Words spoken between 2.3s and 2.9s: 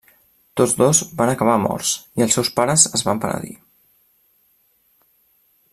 seus pares